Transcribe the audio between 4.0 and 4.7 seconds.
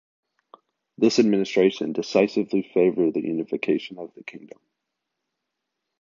the kingdom.